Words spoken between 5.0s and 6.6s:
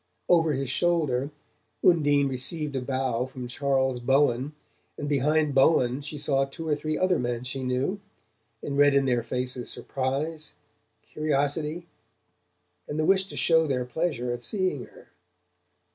behind Bowen she saw